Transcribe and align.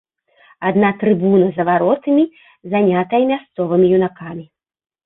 Адна 0.69 0.89
трыбуна 1.03 1.51
за 1.57 1.67
варотамі 1.69 2.25
занятая 2.73 3.23
мясцовымі 3.35 3.97
юнакамі. 4.01 4.45